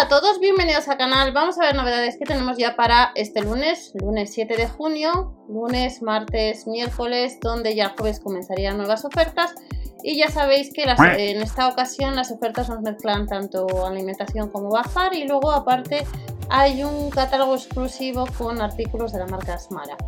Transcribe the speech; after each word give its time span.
Hola 0.00 0.16
a 0.16 0.20
todos, 0.20 0.40
bienvenidos 0.40 0.88
al 0.88 0.96
canal. 0.96 1.30
Vamos 1.32 1.58
a 1.58 1.66
ver 1.66 1.74
novedades 1.74 2.16
que 2.16 2.24
tenemos 2.24 2.56
ya 2.56 2.74
para 2.74 3.12
este 3.16 3.42
lunes, 3.42 3.92
lunes 4.00 4.32
7 4.32 4.56
de 4.56 4.66
junio, 4.66 5.36
lunes, 5.46 6.00
martes, 6.00 6.66
miércoles, 6.66 7.36
donde 7.42 7.74
ya 7.74 7.90
jueves 7.90 8.18
comenzarían 8.18 8.78
nuevas 8.78 9.04
ofertas. 9.04 9.54
Y 10.02 10.16
ya 10.16 10.30
sabéis 10.30 10.72
que 10.72 10.84
en 10.84 11.42
esta 11.42 11.68
ocasión 11.68 12.16
las 12.16 12.30
ofertas 12.30 12.70
nos 12.70 12.80
mezclan 12.80 13.26
tanto 13.26 13.86
alimentación 13.86 14.48
como 14.48 14.70
bazar 14.70 15.12
y 15.12 15.28
luego 15.28 15.50
aparte 15.50 16.06
hay 16.48 16.82
un 16.82 17.10
catálogo 17.10 17.54
exclusivo 17.54 18.24
con 18.38 18.62
artículos 18.62 19.12
de 19.12 19.18
la 19.18 19.26
marca 19.26 19.58
Smara 19.58 19.98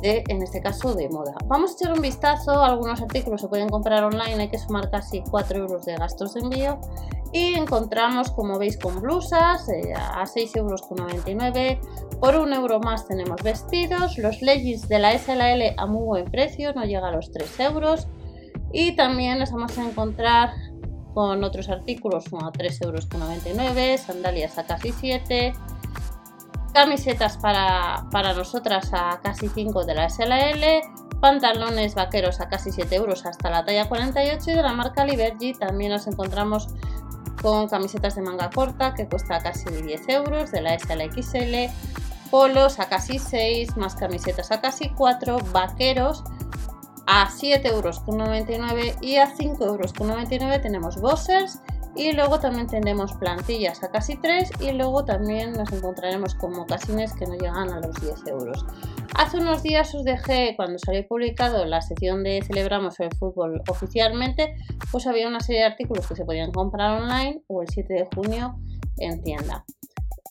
de, 0.00 0.24
en 0.28 0.42
este 0.42 0.62
caso, 0.62 0.94
de 0.94 1.10
moda. 1.10 1.34
Vamos 1.44 1.72
a 1.72 1.74
echar 1.74 1.92
un 1.92 2.00
vistazo, 2.00 2.62
algunos 2.62 3.02
artículos 3.02 3.42
se 3.42 3.48
pueden 3.48 3.68
comprar 3.68 4.04
online, 4.04 4.40
hay 4.40 4.48
que 4.48 4.58
sumar 4.58 4.90
casi 4.90 5.22
4 5.30 5.58
euros 5.58 5.84
de 5.84 5.96
gastos 5.96 6.32
de 6.32 6.40
envío 6.40 6.80
y 7.32 7.54
encontramos, 7.54 8.30
como 8.30 8.58
veis, 8.58 8.76
con 8.76 9.00
blusas 9.00 9.68
eh, 9.68 9.94
a 9.94 10.24
6,99 10.24 10.56
euros. 10.56 10.82
Por 12.20 12.36
un 12.36 12.52
euro 12.52 12.78
más 12.78 13.08
tenemos 13.08 13.42
vestidos, 13.42 14.18
los 14.18 14.42
leggings 14.42 14.88
de 14.88 14.98
la 14.98 15.18
SLL 15.18 15.74
a 15.76 15.86
muy 15.86 16.04
buen 16.04 16.24
precio, 16.26 16.72
no 16.74 16.84
llega 16.84 17.08
a 17.08 17.12
los 17.12 17.32
3 17.32 17.60
euros. 17.60 18.06
Y 18.72 18.96
también 18.96 19.38
nos 19.38 19.50
vamos 19.50 19.76
a 19.78 19.88
encontrar 19.88 20.50
con 21.14 21.42
otros 21.44 21.68
artículos 21.68 22.26
a 22.26 22.52
3,99 22.52 22.78
euros, 22.84 24.00
sandalias 24.00 24.58
a 24.58 24.64
casi 24.64 24.92
7, 24.92 25.52
camisetas 26.72 27.36
para, 27.38 28.06
para 28.10 28.32
nosotras 28.34 28.90
a 28.92 29.20
casi 29.22 29.48
5 29.48 29.84
de 29.84 29.94
la 29.94 30.08
SLL, 30.08 31.20
pantalones 31.20 31.94
vaqueros 31.94 32.40
a 32.40 32.48
casi 32.48 32.72
7 32.72 32.94
euros 32.96 33.26
hasta 33.26 33.50
la 33.50 33.64
talla 33.64 33.88
48 33.88 34.50
y 34.50 34.54
de 34.54 34.62
la 34.62 34.72
marca 34.72 35.04
Liberty 35.04 35.52
también 35.54 35.92
nos 35.92 36.06
encontramos 36.06 36.68
con 37.42 37.68
camisetas 37.68 38.14
de 38.14 38.22
manga 38.22 38.50
corta 38.50 38.94
que 38.94 39.08
cuesta 39.08 39.40
casi 39.40 39.68
10 39.68 40.08
euros 40.08 40.50
de 40.52 40.62
la 40.62 40.78
SLXL, 40.78 41.70
polos 42.30 42.78
a 42.78 42.88
casi 42.88 43.18
6, 43.18 43.76
más 43.76 43.94
camisetas 43.96 44.50
a 44.50 44.60
casi 44.60 44.88
4, 44.90 45.38
vaqueros 45.52 46.24
a 47.06 47.28
7,99 47.28 47.66
euros 47.66 48.02
y 49.00 49.16
a 49.16 49.34
5,99 49.34 50.42
euros 50.42 50.62
tenemos 50.62 51.00
bossers 51.00 51.60
y 51.94 52.12
luego 52.12 52.40
también 52.40 52.66
tenemos 52.66 53.12
plantillas 53.14 53.82
a 53.82 53.90
casi 53.90 54.16
3 54.16 54.50
y 54.60 54.72
luego 54.72 55.04
también 55.04 55.52
nos 55.52 55.70
encontraremos 55.72 56.34
con 56.34 56.52
mocasines 56.52 57.12
que 57.12 57.26
no 57.26 57.34
llegan 57.34 57.70
a 57.70 57.80
los 57.80 57.94
10 58.00 58.26
euros. 58.28 58.64
Hace 59.14 59.36
unos 59.36 59.62
días 59.62 59.94
os 59.94 60.04
dejé, 60.04 60.54
cuando 60.56 60.78
salió 60.78 61.06
publicado 61.06 61.64
la 61.66 61.82
sección 61.82 62.24
de 62.24 62.42
Celebramos 62.42 62.98
el 63.00 63.14
Fútbol 63.14 63.62
oficialmente, 63.68 64.56
pues 64.90 65.06
había 65.06 65.28
una 65.28 65.40
serie 65.40 65.60
de 65.60 65.66
artículos 65.66 66.06
que 66.06 66.16
se 66.16 66.24
podían 66.24 66.50
comprar 66.50 67.02
online 67.02 67.42
o 67.46 67.62
el 67.62 67.68
7 67.68 67.92
de 67.92 68.08
junio 68.14 68.56
en 68.98 69.22
tienda. 69.22 69.64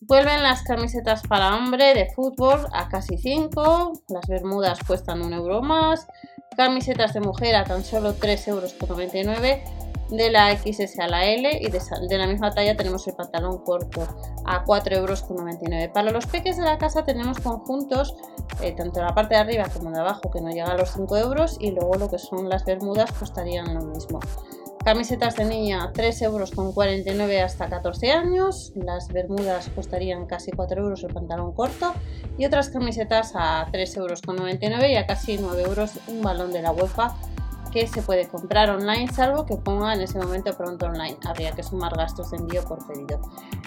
Vuelven 0.01 0.41
las 0.41 0.63
camisetas 0.63 1.21
para 1.27 1.55
hombre 1.55 1.93
de 1.93 2.09
fútbol 2.15 2.65
a 2.73 2.89
casi 2.89 3.19
5, 3.19 3.93
las 4.09 4.27
bermudas 4.27 4.79
cuestan 4.85 5.21
un 5.21 5.33
euro 5.33 5.61
más, 5.61 6.07
camisetas 6.57 7.13
de 7.13 7.21
mujer 7.21 7.55
a 7.55 7.63
tan 7.63 7.83
solo 7.83 8.15
3,99 8.15 8.47
euros 8.47 9.90
de 10.11 10.29
la 10.29 10.55
XS 10.55 10.99
a 10.99 11.07
la 11.07 11.25
L 11.25 11.49
y 11.61 11.69
de, 11.69 12.17
la 12.17 12.27
misma 12.27 12.51
talla 12.51 12.75
tenemos 12.75 13.07
el 13.07 13.15
pantalón 13.15 13.59
corto 13.59 14.07
a 14.45 14.63
4,99 14.65 14.97
euros. 14.97 15.23
Para 15.93 16.11
los 16.11 16.25
peques 16.27 16.57
de 16.57 16.63
la 16.63 16.77
casa 16.77 17.03
tenemos 17.03 17.39
conjuntos, 17.39 18.15
eh, 18.61 18.73
tanto 18.73 19.01
la 19.01 19.15
parte 19.15 19.35
de 19.35 19.41
arriba 19.41 19.65
como 19.73 19.91
de 19.91 19.99
abajo, 19.99 20.29
que 20.29 20.41
no 20.41 20.49
llega 20.49 20.71
a 20.71 20.77
los 20.77 20.91
5 20.91 21.17
euros 21.17 21.57
y 21.59 21.71
luego 21.71 21.95
lo 21.95 22.09
que 22.09 22.19
son 22.19 22.49
las 22.49 22.65
bermudas 22.65 23.11
costarían 23.13 23.73
lo 23.73 23.81
mismo. 23.81 24.19
Camisetas 24.83 25.35
de 25.35 25.45
niña 25.45 25.93
3,49 25.93 26.23
euros 26.23 27.43
hasta 27.43 27.69
14 27.69 28.11
años, 28.11 28.73
las 28.75 29.09
bermudas 29.09 29.69
costarían 29.75 30.25
casi 30.25 30.51
4 30.51 30.81
euros 30.81 31.03
el 31.03 31.13
pantalón 31.13 31.53
corto 31.53 31.93
y 32.39 32.45
otras 32.45 32.69
camisetas 32.69 33.33
a 33.35 33.67
3,99 33.71 34.63
euros 34.63 34.89
y 34.89 34.95
a 34.95 35.05
casi 35.05 35.37
9 35.37 35.61
euros 35.61 35.91
un 36.07 36.23
balón 36.23 36.51
de 36.51 36.63
la 36.63 36.71
UEFA 36.71 37.15
que 37.71 37.87
se 37.87 38.01
puede 38.01 38.27
comprar 38.27 38.69
online, 38.69 39.11
salvo 39.11 39.45
que 39.45 39.55
ponga 39.57 39.93
en 39.93 40.01
ese 40.01 40.19
momento 40.19 40.55
pronto 40.55 40.85
online. 40.85 41.17
Habría 41.25 41.51
que 41.53 41.63
sumar 41.63 41.95
gastos 41.95 42.31
de 42.31 42.37
envío 42.37 42.63
por 42.65 42.85
pedido. 42.85 43.19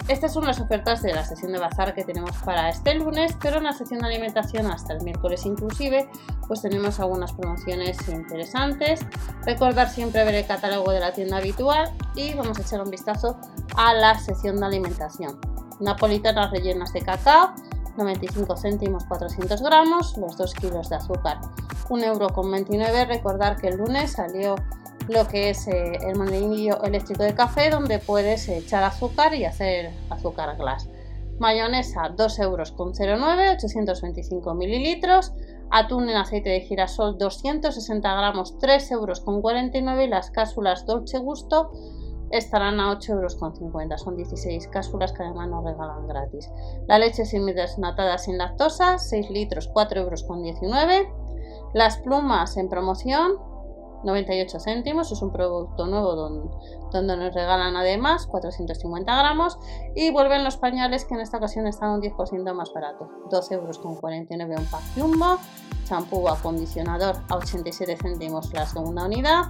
Estas 0.07 0.33
son 0.33 0.45
las 0.45 0.59
ofertas 0.59 1.01
de 1.01 1.13
la 1.13 1.25
sesión 1.25 1.51
de 1.51 1.59
bazar 1.59 1.93
que 1.93 2.03
tenemos 2.03 2.37
para 2.43 2.69
este 2.69 2.95
lunes, 2.95 3.35
pero 3.41 3.57
en 3.57 3.63
la 3.63 3.73
sesión 3.73 3.99
de 3.99 4.07
alimentación 4.07 4.67
hasta 4.67 4.93
el 4.93 5.03
miércoles 5.03 5.45
inclusive, 5.45 6.07
pues 6.47 6.61
tenemos 6.61 6.99
algunas 6.99 7.33
promociones 7.33 7.97
interesantes. 8.07 8.99
Recordar 9.45 9.89
siempre 9.89 10.23
ver 10.23 10.35
el 10.35 10.45
catálogo 10.45 10.91
de 10.91 10.99
la 10.99 11.11
tienda 11.11 11.37
habitual 11.37 11.91
y 12.15 12.33
vamos 12.33 12.57
a 12.59 12.61
echar 12.61 12.81
un 12.81 12.91
vistazo 12.91 13.37
a 13.75 13.93
la 13.93 14.17
sesión 14.19 14.59
de 14.59 14.65
alimentación. 14.67 15.39
Napolitanas 15.79 16.51
rellenas 16.51 16.93
de 16.93 17.01
cacao, 17.01 17.53
95 17.97 18.55
céntimos 18.57 19.05
400 19.05 19.61
gramos, 19.61 20.17
los 20.17 20.37
2 20.37 20.53
kilos 20.55 20.89
de 20.89 20.95
azúcar 20.95 21.39
1,29 21.89 22.05
euro. 22.05 23.05
Recordar 23.07 23.57
que 23.57 23.67
el 23.67 23.77
lunes 23.77 24.13
salió 24.13 24.55
lo 25.07 25.27
que 25.27 25.51
es 25.51 25.67
eh, 25.67 25.97
el 26.01 26.17
molinillo 26.17 26.81
eléctrico 26.83 27.23
de 27.23 27.33
café 27.33 27.69
donde 27.69 27.99
puedes 27.99 28.49
echar 28.49 28.83
azúcar 28.83 29.33
y 29.35 29.45
hacer 29.45 29.91
azúcar 30.09 30.57
glass. 30.57 30.89
Mayonesa 31.39 32.09
2,09 32.15 32.43
euros, 32.43 32.73
825 32.77 34.53
mililitros. 34.53 35.33
Atún 35.71 36.09
en 36.09 36.15
aceite 36.15 36.49
de 36.49 36.61
girasol 36.61 37.17
260 37.17 38.15
gramos, 38.15 38.57
3,49 38.59 38.91
euros 38.91 39.21
y 40.03 40.07
las 40.07 40.31
cápsulas 40.31 40.85
Dolce 40.85 41.17
Gusto 41.17 41.71
estarán 42.31 42.79
a 42.79 42.91
8,50 42.93 43.11
euros. 43.11 44.01
Son 44.01 44.15
16 44.15 44.67
cápsulas 44.67 45.13
que 45.13 45.23
además 45.23 45.49
nos 45.49 45.63
regalan 45.63 46.07
gratis. 46.07 46.49
La 46.87 46.99
leche 46.99 47.25
semidesnatada 47.25 48.17
sin 48.17 48.37
lactosa, 48.37 48.97
6 48.97 49.29
litros, 49.29 49.71
4,19 49.73 50.03
euros. 50.03 51.25
Las 51.73 51.97
plumas 51.97 52.55
en 52.57 52.69
promoción, 52.69 53.33
98 54.05 54.59
céntimos, 54.59 55.11
es 55.11 55.21
un 55.21 55.31
producto 55.31 55.87
nuevo 55.87 56.15
donde, 56.15 57.17
nos 57.17 57.33
regalan 57.33 57.75
además 57.75 58.27
450 58.27 59.13
gramos 59.13 59.59
y 59.93 60.11
vuelven 60.11 60.43
los 60.43 60.55
pañales 60.57 61.03
que 61.03 61.15
en 61.15 61.21
esta 61.21 61.37
ocasión 61.37 61.67
están 61.67 61.89
un 61.89 62.01
10% 62.01 62.53
más 62.53 62.71
barato, 62.71 63.09
12,49 63.29 63.53
euros 63.53 63.79
un 63.85 64.65
pack 64.67 64.83
Jumbo, 64.95 65.37
champú 65.85 66.27
acondicionador 66.27 67.15
a 67.29 67.35
87 67.37 67.97
céntimos 68.01 68.51
la 68.53 68.65
segunda 68.65 69.05
unidad, 69.05 69.45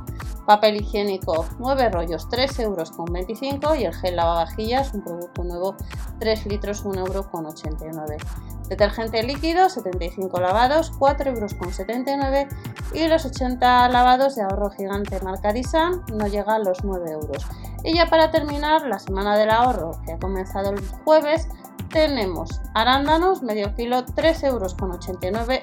papel 0.46 0.76
higiénico 0.76 1.46
9 1.58 1.90
rollos 1.90 2.30
3,25 2.30 2.62
euros 2.64 3.80
y 3.80 3.86
el 3.86 3.94
gel 3.94 4.16
lavavajillas, 4.16 4.94
un 4.94 5.04
producto 5.04 5.44
nuevo 5.44 5.76
3 6.20 6.46
litros 6.46 6.86
1,89 6.86 8.12
euros. 8.12 8.22
Detergente 8.70 9.22
líquido, 9.22 9.70
75 9.70 10.40
lavados, 10.40 10.92
4,79 10.94 12.42
euros 12.42 12.56
y 12.94 13.08
los 13.08 13.26
80 13.26 13.90
lavados 13.90 14.36
de 14.36 14.44
ahorro 14.44 14.72
gigante 14.72 15.20
marca 15.22 15.54
Disan 15.54 16.04
no 16.14 16.28
llega 16.28 16.56
a 16.56 16.60
los 16.60 16.84
9 16.84 17.12
euros. 17.12 17.46
Y 17.84 17.94
ya 17.94 18.08
para 18.08 18.32
terminar, 18.32 18.88
la 18.88 18.98
semana 18.98 19.38
del 19.38 19.52
ahorro 19.52 19.92
que 20.06 20.14
ha 20.14 20.20
comenzado 20.20 20.72
el 20.72 20.82
jueves, 21.04 21.48
tenemos 21.96 22.60
arándanos, 22.74 23.42
medio 23.42 23.74
kilo, 23.74 24.06
3,89 24.06 24.44
euros, 24.44 24.76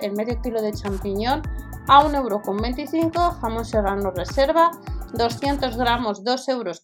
el 0.01 0.13
medio 0.13 0.41
kilo 0.41 0.63
de 0.63 0.73
champiñón 0.73 1.43
a 1.89 2.03
1,25 2.03 3.05
euros, 3.05 3.35
jamón 3.35 3.67
serrano 3.67 4.11
reserva, 4.13 4.71
200 5.13 5.77
gramos, 5.77 6.25
2,49 6.25 6.51
euros 6.51 6.81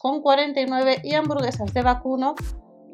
y 1.02 1.14
hamburguesas 1.14 1.72
de 1.72 1.80
vacuno 1.80 2.34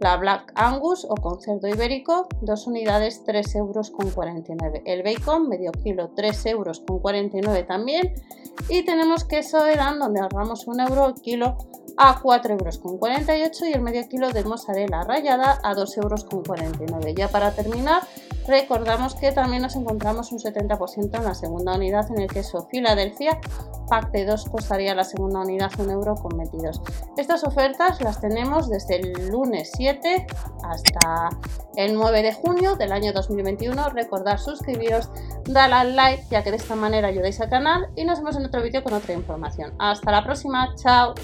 la 0.01 0.17
Black 0.17 0.53
Angus 0.55 1.05
o 1.09 1.17
con 1.17 1.41
cerdo 1.41 1.67
ibérico, 1.67 2.29
dos 2.41 2.69
unidades 2.69 3.25
3,49 3.25 3.57
euros. 3.57 3.93
El 4.85 5.03
bacon, 5.03 5.49
medio 5.49 5.73
kilo, 5.73 6.15
3,49 6.15 6.51
euros 6.51 7.67
también. 7.67 8.15
Y 8.69 8.85
tenemos 8.85 9.25
queso 9.25 9.67
Edam, 9.67 9.99
donde 9.99 10.21
ahorramos 10.21 10.69
un 10.69 10.81
euro 10.81 11.07
el 11.07 11.15
kilo 11.15 11.57
a 11.97 12.21
4,48 12.21 12.51
euros 12.59 13.63
y 13.63 13.73
el 13.73 13.83
medio 13.83 14.09
kilo 14.09 14.31
de 14.31 14.45
mozzarella 14.45 15.03
rallada 15.03 15.61
a 15.63 15.75
2,49 15.75 16.93
euros. 16.93 17.15
Ya 17.17 17.29
para 17.29 17.53
terminar, 17.53 18.03
recordamos 18.47 19.15
que 19.15 19.33
también 19.33 19.63
nos 19.63 19.77
encontramos 19.77 20.33
un 20.33 20.39
70% 20.39 21.17
en 21.17 21.25
la 21.25 21.35
segunda 21.35 21.75
unidad 21.75 22.11
en 22.11 22.23
el 22.23 22.29
queso 22.29 22.67
Filadelfia. 22.71 23.41
Pack 23.89 24.11
de 24.13 24.25
2 24.25 24.47
costaría 24.47 24.95
la 24.95 25.05
segunda 25.05 25.41
unidad 25.41 25.71
1 25.79 25.93
euro 25.93 26.15
con 26.15 26.41
Estas 27.17 27.45
ofertas 27.45 28.01
las 28.01 28.21
tenemos 28.21 28.69
desde 28.69 28.97
el 28.97 29.29
lunes 29.29 29.71
7 29.75 30.27
hasta 30.63 31.29
el 31.77 31.95
9 31.95 32.23
de 32.23 32.33
junio 32.33 32.77
del 32.77 32.93
año 32.93 33.13
2021. 33.13 33.91
Recordad 33.91 34.39
suscribiros, 34.39 35.11
darle 35.45 35.77
al 35.77 35.97
like 35.97 36.25
ya 36.31 36.43
que 36.43 36.51
de 36.51 36.57
esta 36.57 36.75
manera 36.75 37.09
ayudáis 37.09 37.41
al 37.41 37.51
canal 37.51 37.89
y 37.95 38.05
nos 38.05 38.19
vemos 38.19 38.37
en 38.37 38.47
otro 38.47 38.63
vídeo 38.63 38.83
con 38.83 38.95
otra 38.95 39.13
información. 39.13 39.75
Hasta 39.79 40.11
la 40.11 40.25
próxima, 40.25 40.75
chao. 40.77 41.15